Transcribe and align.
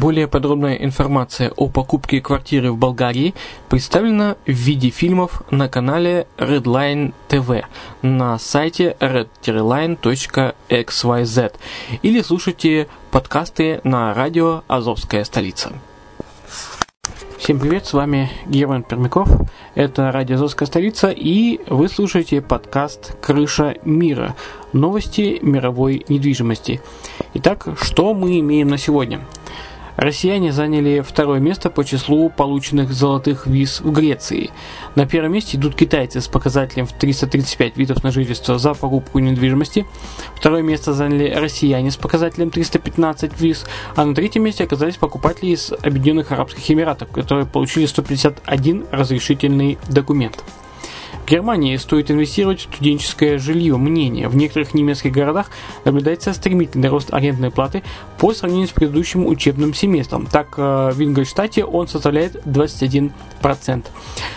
Более 0.00 0.26
подробная 0.28 0.76
информация 0.76 1.50
о 1.50 1.68
покупке 1.68 2.22
квартиры 2.22 2.72
в 2.72 2.78
Болгарии 2.78 3.34
представлена 3.68 4.36
в 4.46 4.50
виде 4.50 4.88
фильмов 4.88 5.42
на 5.50 5.68
канале 5.68 6.26
Redline 6.38 7.12
TV 7.28 7.64
на 8.00 8.38
сайте 8.38 8.96
red-line.xyz 8.98 11.52
или 12.00 12.22
слушайте 12.22 12.88
подкасты 13.10 13.82
на 13.84 14.14
радио 14.14 14.62
«Азовская 14.68 15.22
столица». 15.24 15.70
Всем 17.36 17.60
привет, 17.60 17.84
с 17.84 17.92
вами 17.92 18.30
Герман 18.46 18.84
Пермяков, 18.84 19.28
это 19.74 20.10
радио 20.12 20.36
«Азовская 20.36 20.66
столица» 20.66 21.10
и 21.10 21.60
вы 21.68 21.90
слушаете 21.90 22.40
подкаст 22.40 23.18
«Крыша 23.20 23.76
мира. 23.84 24.34
Новости 24.72 25.40
мировой 25.42 26.06
недвижимости». 26.08 26.80
Итак, 27.34 27.68
что 27.82 28.14
мы 28.14 28.40
имеем 28.40 28.68
на 28.68 28.78
сегодня– 28.78 29.20
Россияне 30.00 30.50
заняли 30.50 31.00
второе 31.06 31.40
место 31.40 31.68
по 31.68 31.84
числу 31.84 32.30
полученных 32.30 32.90
золотых 32.90 33.46
виз 33.46 33.82
в 33.82 33.92
Греции. 33.92 34.50
На 34.94 35.04
первом 35.04 35.32
месте 35.32 35.58
идут 35.58 35.74
китайцы 35.74 36.22
с 36.22 36.26
показателем 36.26 36.86
в 36.86 36.92
335 36.92 37.76
видов 37.76 38.02
на 38.02 38.10
жительство 38.10 38.58
за 38.58 38.72
покупку 38.72 39.18
недвижимости. 39.18 39.84
Второе 40.34 40.62
место 40.62 40.94
заняли 40.94 41.30
россияне 41.30 41.90
с 41.90 41.98
показателем 41.98 42.48
315 42.48 43.38
виз, 43.38 43.66
а 43.94 44.06
на 44.06 44.14
третьем 44.14 44.42
месте 44.42 44.64
оказались 44.64 44.96
покупатели 44.96 45.50
из 45.50 45.70
Объединенных 45.70 46.32
Арабских 46.32 46.70
Эмиратов, 46.70 47.10
которые 47.10 47.44
получили 47.44 47.84
151 47.84 48.86
разрешительный 48.90 49.76
документ. 49.90 50.42
Германии 51.30 51.76
стоит 51.76 52.10
инвестировать 52.10 52.58
в 52.58 52.74
студенческое 52.74 53.38
жилье. 53.38 53.76
Мнение. 53.76 54.26
В 54.26 54.34
некоторых 54.34 54.74
немецких 54.74 55.12
городах 55.12 55.52
наблюдается 55.84 56.32
стремительный 56.32 56.88
рост 56.88 57.14
арендной 57.14 57.52
платы 57.52 57.84
по 58.18 58.34
сравнению 58.34 58.66
с 58.66 58.72
предыдущим 58.72 59.24
учебным 59.24 59.72
семестром. 59.72 60.26
Так, 60.26 60.54
э, 60.56 60.90
в 60.92 61.00
Ингольштате 61.00 61.64
он 61.64 61.86
составляет 61.86 62.44
21%. 62.46 63.84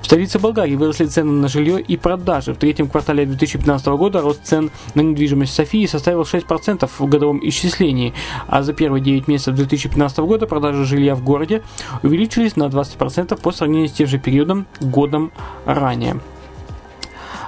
В 0.00 0.04
столице 0.06 0.38
Болгарии 0.38 0.76
выросли 0.76 1.06
цены 1.06 1.32
на 1.32 1.48
жилье 1.48 1.80
и 1.80 1.96
продажи. 1.96 2.54
В 2.54 2.56
третьем 2.56 2.88
квартале 2.88 3.26
2015 3.26 3.96
года 3.96 4.20
рост 4.20 4.44
цен 4.44 4.70
на 4.94 5.00
недвижимость 5.00 5.54
Софии 5.54 5.86
составил 5.86 6.22
6% 6.22 6.88
в 7.00 7.06
годовом 7.08 7.40
исчислении, 7.42 8.14
а 8.46 8.62
за 8.62 8.72
первые 8.72 9.02
9 9.02 9.26
месяцев 9.26 9.56
2015 9.56 10.18
года 10.18 10.46
продажи 10.46 10.84
жилья 10.84 11.16
в 11.16 11.24
городе 11.24 11.64
увеличились 12.04 12.54
на 12.54 12.68
20% 12.68 13.40
по 13.40 13.50
сравнению 13.50 13.88
с 13.88 13.92
тем 13.92 14.06
же 14.06 14.20
периодом 14.20 14.66
годом 14.80 15.32
ранее. 15.64 16.20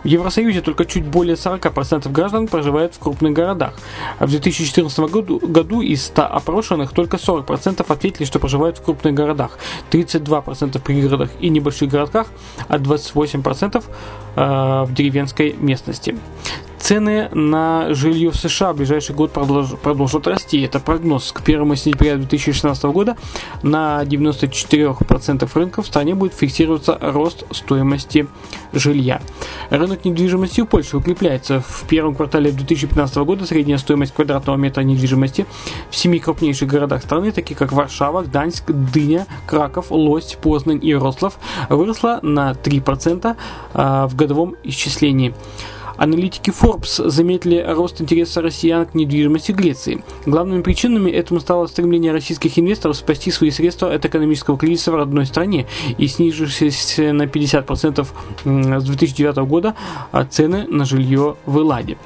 В 0.04 0.06
Евросоюзе 0.06 0.60
только 0.60 0.84
чуть 0.84 1.04
более 1.04 1.36
40% 1.36 2.10
граждан 2.10 2.48
проживают 2.48 2.94
в 2.94 2.98
крупных 2.98 3.32
городах. 3.32 3.74
А 4.18 4.26
в 4.26 4.30
2014 4.30 4.98
году, 5.10 5.40
году 5.40 5.80
из 5.80 6.06
100 6.06 6.22
опрошенных 6.22 6.92
только 6.92 7.16
40% 7.16 7.84
ответили, 7.88 8.24
что 8.24 8.38
проживают 8.38 8.78
в 8.78 8.82
крупных 8.82 9.14
городах, 9.14 9.58
32% 9.90 10.78
в 10.78 10.82
пригородах 10.82 11.30
и 11.40 11.48
небольших 11.48 11.90
городках, 11.90 12.28
а 12.68 12.78
28% 12.78 13.84
э, 14.36 14.84
в 14.84 14.94
деревенской 14.94 15.54
местности. 15.58 16.16
Цены 16.78 17.28
на 17.32 17.92
жилье 17.92 18.30
в 18.30 18.36
США 18.36 18.72
в 18.72 18.76
ближайший 18.76 19.14
год 19.14 19.32
продолж, 19.32 19.70
продолжат 19.82 20.26
расти. 20.26 20.60
Это 20.62 20.78
прогноз 20.78 21.32
к 21.32 21.40
1 21.40 21.76
сентября 21.76 22.16
2016 22.16 22.84
года. 22.84 23.16
На 23.62 24.02
94% 24.04 25.50
рынков 25.54 25.84
в 25.84 25.88
стране 25.88 26.14
будет 26.14 26.34
фиксироваться 26.34 26.96
рост 27.00 27.44
стоимости 27.50 28.28
жилья. 28.72 29.20
Рынок 29.70 30.04
недвижимости 30.04 30.60
в 30.60 30.66
Польше 30.66 30.98
укрепляется. 30.98 31.60
В 31.60 31.84
первом 31.88 32.14
квартале 32.14 32.52
2015 32.52 33.16
года 33.18 33.44
средняя 33.44 33.78
стоимость 33.78 34.14
квадратного 34.14 34.56
метра 34.56 34.82
недвижимости 34.82 35.46
в 35.90 35.96
семи 35.96 36.20
крупнейших 36.20 36.68
городах 36.68 37.02
страны, 37.02 37.32
такие 37.32 37.56
как 37.56 37.72
Варшава, 37.72 38.22
Гданьск, 38.22 38.70
Дыня, 38.70 39.26
Краков, 39.46 39.90
Лость, 39.90 40.38
Познань 40.38 40.80
и 40.82 40.94
Рослав, 40.94 41.38
выросла 41.68 42.20
на 42.22 42.52
3% 42.52 43.36
а, 43.74 44.06
в 44.06 44.14
годовом 44.14 44.54
исчислении. 44.62 45.34
Аналитики 45.98 46.50
Forbes 46.50 47.08
заметили 47.08 47.64
рост 47.68 48.00
интереса 48.00 48.40
россиян 48.40 48.86
к 48.86 48.94
недвижимости 48.94 49.50
Греции. 49.50 50.02
Главными 50.26 50.62
причинами 50.62 51.10
этому 51.10 51.40
стало 51.40 51.66
стремление 51.66 52.12
российских 52.12 52.56
инвесторов 52.56 52.96
спасти 52.96 53.32
свои 53.32 53.50
средства 53.50 53.92
от 53.92 54.04
экономического 54.04 54.56
кризиса 54.56 54.92
в 54.92 54.94
родной 54.94 55.26
стране 55.26 55.66
и 55.98 56.06
снижившиеся 56.06 57.12
на 57.12 57.24
50% 57.24 58.06
с 58.44 58.84
2009 58.84 59.36
года 59.38 59.74
цены 60.30 60.68
на 60.68 60.84
жилье 60.84 61.36
в 61.46 61.58
Элладе. 61.58 61.98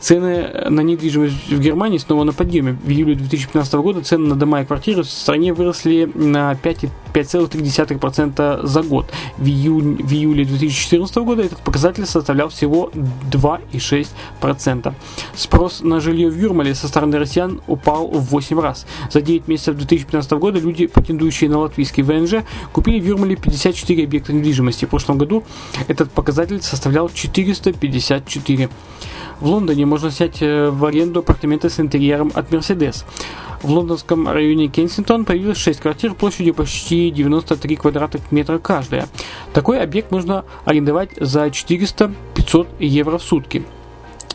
Цены 0.00 0.50
на 0.70 0.80
недвижимость 0.80 1.50
в 1.50 1.60
Германии 1.60 1.98
снова 1.98 2.24
на 2.24 2.32
подъеме. 2.32 2.72
В 2.72 2.88
июле 2.88 3.14
2015 3.14 3.74
года 3.74 4.00
цены 4.00 4.28
на 4.28 4.34
дома 4.34 4.62
и 4.62 4.64
квартиры 4.64 5.02
в 5.02 5.10
стране 5.10 5.52
выросли 5.52 6.10
на 6.14 6.52
5,3% 6.52 8.66
за 8.66 8.82
год. 8.82 9.12
В, 9.36 9.46
июль, 9.46 10.02
в 10.02 10.12
июле 10.12 10.46
2014 10.46 11.16
года 11.16 11.42
этот 11.42 11.58
показатель 11.58 12.06
составлял 12.06 12.48
всего 12.48 12.90
2,6%. 13.30 14.94
Спрос 15.34 15.82
на 15.82 16.00
жилье 16.00 16.30
в 16.30 16.40
Юрмале 16.40 16.74
со 16.74 16.88
стороны 16.88 17.18
россиян 17.18 17.60
упал 17.66 18.08
в 18.08 18.30
8 18.30 18.58
раз. 18.58 18.86
За 19.10 19.20
9 19.20 19.48
месяцев 19.48 19.76
2015 19.76 20.30
года 20.32 20.58
люди, 20.58 20.86
претендующие 20.86 21.50
на 21.50 21.58
латвийский 21.58 22.02
ВНЖ, 22.02 22.46
купили 22.72 23.00
в 23.00 23.06
Юрмале 23.06 23.36
54 23.36 24.04
объекта 24.04 24.32
недвижимости. 24.32 24.86
В 24.86 24.88
прошлом 24.88 25.18
году 25.18 25.44
этот 25.88 26.10
показатель 26.10 26.62
составлял 26.62 27.10
454. 27.10 28.70
В 29.40 29.46
Лондоне 29.46 29.86
можно 29.90 30.10
снять 30.12 30.40
э, 30.40 30.70
в 30.70 30.84
аренду 30.84 31.18
апартаменты 31.18 31.68
с 31.68 31.80
интерьером 31.80 32.30
от 32.34 32.50
Mercedes. 32.50 33.04
В 33.60 33.70
лондонском 33.70 34.28
районе 34.28 34.68
Кенсингтон 34.68 35.24
появилось 35.24 35.58
6 35.58 35.80
квартир 35.80 36.14
площадью 36.14 36.54
почти 36.54 37.10
93 37.10 37.76
квадратных 37.76 38.30
метра 38.30 38.58
каждая. 38.58 39.08
Такой 39.52 39.82
объект 39.82 40.12
можно 40.12 40.44
арендовать 40.64 41.10
за 41.16 41.46
400-500 41.46 42.68
евро 42.78 43.18
в 43.18 43.22
сутки. 43.22 43.64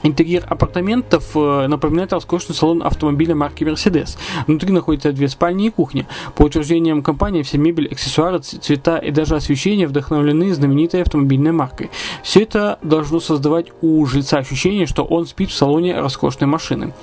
Интерьер 0.06 0.46
апартаментов 0.48 1.32
э, 1.34 1.66
напоминает 1.68 2.14
роскошный 2.14 2.54
салон 2.54 2.84
автомобиля 2.84 3.34
марки 3.34 3.64
Mercedes. 3.64 4.20
Внутри 4.46 4.72
находятся 4.72 5.12
две 5.12 5.28
спальни 5.28 5.66
и 5.66 5.70
кухня. 5.72 6.06
По 6.36 6.44
утверждениям 6.44 7.02
компании, 7.02 7.42
вся 7.42 7.58
мебель, 7.58 7.88
аксессуары, 7.92 8.38
цвета 8.38 8.98
и 8.98 9.10
даже 9.10 9.36
освещение 9.36 9.88
вдохновлены 9.88 10.54
знаменитой 10.54 11.02
автомобильной 11.02 11.54
маркой. 11.54 11.90
Все 12.22 12.44
это 12.44 12.78
должно 12.84 13.20
создавать 13.20 13.72
у 13.82 14.06
жильца 14.06 14.38
ощущение, 14.38 14.86
что 14.86 15.04
он 15.04 15.26
спит 15.26 15.50
в 15.50 15.56
салоне 15.56 16.00
роскошной 16.00 16.48
машины, 16.48 16.94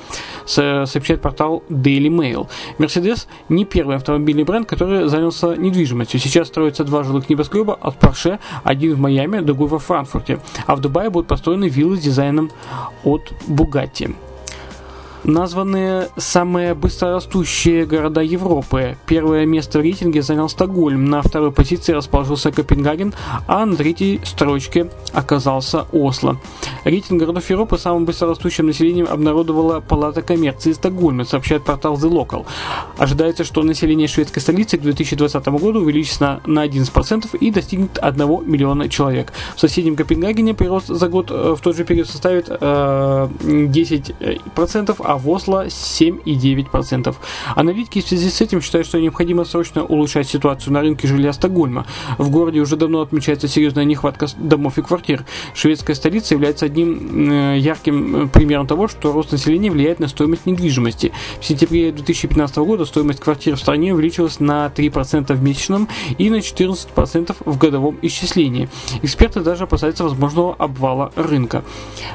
сообщает 0.46 1.20
портал 1.20 1.64
Daily 1.68 2.08
Mail. 2.08 2.46
Mercedes 2.78 3.26
не 3.48 3.64
первый 3.64 3.96
автомобильный 3.96 4.44
бренд, 4.44 4.68
который 4.68 5.08
занялся 5.08 5.56
недвижимостью. 5.56 6.20
Сейчас 6.20 6.46
строятся 6.46 6.84
два 6.84 7.02
жилых 7.02 7.28
небоскреба 7.28 7.74
от 7.74 7.96
Porsche, 7.96 8.38
один 8.62 8.94
в 8.94 9.00
Майами, 9.00 9.40
другой 9.40 9.66
во 9.66 9.80
Франкфурте. 9.80 10.38
А 10.66 10.76
в 10.76 10.80
Дубае 10.80 11.10
будут 11.10 11.26
построены 11.26 11.68
виллы 11.68 11.96
с 11.96 12.00
дизайном 12.00 12.52
от 13.04 13.32
Bugatti 13.48 14.08
названы 15.24 16.08
самые 16.16 16.74
быстрорастущие 16.74 17.86
города 17.86 18.20
Европы. 18.20 18.96
Первое 19.06 19.46
место 19.46 19.78
в 19.78 19.82
рейтинге 19.82 20.22
занял 20.22 20.48
Стокгольм, 20.48 21.04
на 21.06 21.22
второй 21.22 21.52
позиции 21.52 21.92
расположился 21.92 22.50
Копенгаген, 22.50 23.14
а 23.46 23.64
на 23.66 23.76
третьей 23.76 24.20
строчке 24.24 24.90
оказался 25.12 25.86
Осло. 25.92 26.38
Рейтинг 26.84 27.20
городов 27.20 27.48
Европы 27.50 27.78
самым 27.78 28.04
быстрорастущим 28.04 28.66
населением 28.66 29.06
обнародовала 29.08 29.80
Палата 29.80 30.22
коммерции 30.22 30.72
Стокгольма, 30.72 31.24
сообщает 31.24 31.64
портал 31.64 31.94
The 31.94 32.10
Local. 32.10 32.46
Ожидается, 32.98 33.44
что 33.44 33.62
население 33.62 34.08
шведской 34.08 34.42
столицы 34.42 34.78
к 34.78 34.82
2020 34.82 35.48
году 35.48 35.80
увеличится 35.80 36.40
на 36.46 36.66
11% 36.66 37.36
и 37.38 37.50
достигнет 37.50 37.98
1 38.00 38.50
миллиона 38.50 38.88
человек. 38.88 39.32
В 39.56 39.60
соседнем 39.60 39.96
Копенгагене 39.96 40.54
прирост 40.54 40.88
за 40.88 41.08
год 41.08 41.30
э, 41.30 41.54
в 41.56 41.60
тот 41.60 41.76
же 41.76 41.84
период 41.84 42.08
составит 42.08 42.46
э, 42.48 43.28
10%, 43.40 44.96
а 44.98 45.11
в 45.16 45.28
Осло 45.28 45.66
7,9%. 45.66 47.14
Аналитики 47.56 48.00
в 48.00 48.06
связи 48.06 48.30
с 48.30 48.40
этим 48.40 48.60
считают, 48.60 48.86
что 48.86 49.00
необходимо 49.00 49.44
срочно 49.44 49.84
улучшать 49.84 50.28
ситуацию 50.28 50.72
на 50.72 50.80
рынке 50.80 51.08
жилья 51.08 51.32
Стокгольма. 51.32 51.86
В 52.18 52.30
городе 52.30 52.60
уже 52.60 52.76
давно 52.76 53.00
отмечается 53.00 53.48
серьезная 53.48 53.84
нехватка 53.84 54.26
домов 54.36 54.78
и 54.78 54.82
квартир. 54.82 55.24
Шведская 55.54 55.94
столица 55.94 56.34
является 56.34 56.66
одним 56.66 57.30
э, 57.30 57.58
ярким 57.58 58.24
э, 58.24 58.26
примером 58.28 58.66
того, 58.66 58.88
что 58.88 59.12
рост 59.12 59.32
населения 59.32 59.70
влияет 59.70 60.00
на 60.00 60.08
стоимость 60.08 60.46
недвижимости. 60.46 61.12
В 61.40 61.44
сентябре 61.44 61.92
2015 61.92 62.56
года 62.58 62.84
стоимость 62.84 63.20
квартир 63.20 63.56
в 63.56 63.60
стране 63.60 63.94
увеличилась 63.94 64.40
на 64.40 64.66
3% 64.74 65.32
в 65.34 65.42
месячном 65.42 65.88
и 66.18 66.30
на 66.30 66.36
14% 66.36 67.36
в 67.44 67.58
годовом 67.58 67.98
исчислении. 68.02 68.68
Эксперты 69.02 69.40
даже 69.40 69.64
опасаются 69.64 70.04
возможного 70.04 70.54
обвала 70.54 71.12
рынка. 71.16 71.64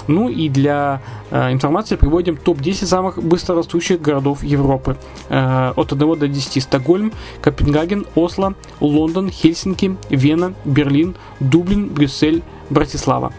Ну 0.08 0.30
и 0.30 0.50
для 0.50 1.02
э, 1.32 1.52
информации 1.52 1.96
приводим 1.96 2.38
топ-10 2.38 2.86
самых 2.88 3.22
быстрорастущих 3.22 4.02
городов 4.02 4.44
Европы. 4.44 4.98
Э, 5.30 5.74
от 5.76 5.92
1 5.94 6.20
до 6.20 6.28
10 6.28 6.64
Стокгольм, 6.64 7.12
Копенгаген, 7.42 8.06
Осло, 8.16 8.56
Лондон, 8.80 9.30
Хельсинки, 9.30 9.98
Вена, 10.10 10.54
Берлин, 10.66 11.16
Дублин, 11.40 11.90
Брюссель, 11.90 12.42
Братислава. 12.70 13.34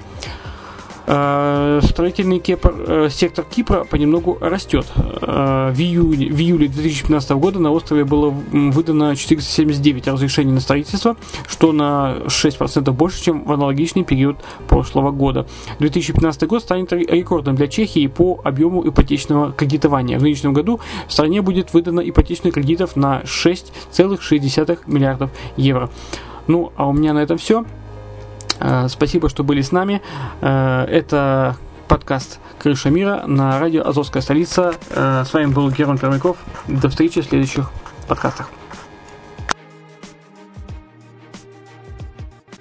Э, 1.11 1.81
строительный 1.83 2.39
кепр, 2.39 2.75
э, 2.87 3.09
сектор 3.11 3.43
Кипра 3.43 3.85
понемногу 3.85 4.37
растет. 4.43 4.87
Э, 4.95 5.73
в 5.73 5.81
июле, 5.81 6.31
в 6.31 6.39
июле 6.39 6.69
2015 6.69 7.31
года 7.39 7.59
на 7.59 7.71
острове 7.71 8.05
было 8.05 8.29
выдано 8.29 9.17
479 9.17 10.07
разрешений 10.07 10.53
на 10.53 10.61
строительство, 10.61 11.17
что 11.49 11.73
на 11.73 12.17
6% 12.27 12.93
больше, 12.93 13.25
чем 13.25 13.45
в 13.45 13.53
аналогичный 13.53 14.05
период 14.05 14.37
прошлого 14.69 15.11
года. 15.11 15.47
2015 15.79 16.47
год 16.47 16.63
станет 16.63 16.93
рекордом 16.93 17.57
для 17.57 17.69
Чехии 17.69 18.07
по 18.07 18.43
объему 18.45 18.87
ипотечного 18.87 19.53
кредитования. 19.53 20.19
В 20.19 20.23
нынешнем 20.23 20.53
году 20.53 20.79
в 21.07 21.13
стране 21.13 21.41
будет 21.41 21.73
выдано 21.73 22.01
ипотечных 22.01 22.53
кредитов 22.53 22.97
на 22.97 23.23
6,6 23.23 24.81
миллиардов 24.87 25.31
евро. 25.57 25.89
Ну, 26.49 26.71
а 26.77 26.87
у 26.87 26.93
меня 26.93 27.15
на 27.15 27.21
этом 27.21 27.39
все. 27.39 27.65
Э, 28.61 28.89
спасибо, 28.89 29.29
что 29.29 29.45
были 29.45 29.63
с 29.63 29.73
нами. 29.73 30.03
Э, 30.41 30.85
это 30.85 31.57
подкаст 31.89 32.39
«Крыша 32.59 32.91
мира» 32.91 33.25
на 33.27 33.59
радио 33.59 33.87
«Азовская 33.87 34.23
столица». 34.23 34.75
Э, 34.91 35.25
с 35.27 35.33
вами 35.33 35.47
был 35.47 35.71
Герман 35.71 35.99
Пермяков. 35.99 36.37
До 36.67 36.89
встречи 36.89 37.21
в 37.21 37.25
следующих 37.25 37.71
подкастах. 38.07 38.51